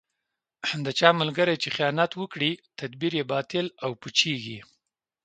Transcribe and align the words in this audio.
د 0.85 0.87
چا 0.99 1.09
ملګری 1.21 1.55
چې 1.63 1.69
خیانت 1.75 2.11
وکړي، 2.15 2.51
تدبیر 2.79 3.13
یې 3.19 3.29
باطل 3.33 3.65
او 3.83 3.91
پوچېـږي. 4.01 4.59